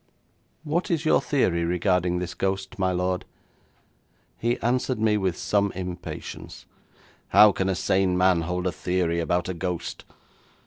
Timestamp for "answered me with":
4.61-5.37